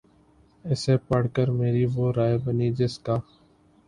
[0.65, 3.15] اسے پڑھ کر میری وہ رائے بنی جس کا